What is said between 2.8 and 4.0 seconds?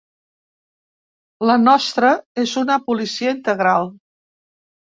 policia integral.